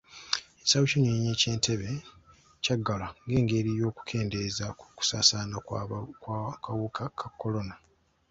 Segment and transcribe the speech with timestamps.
[0.59, 1.91] Ekisaawe ky'ennyonyi eky' Entebbe
[2.63, 5.57] kyaggalwa ngengeri y'okukendeeza ku kusaasaana
[6.21, 7.75] kw'akawuka ka kolona.